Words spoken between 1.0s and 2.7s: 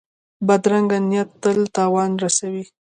نیت تل تاوان رسوي